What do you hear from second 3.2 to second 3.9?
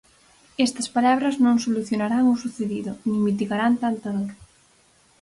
mitigarán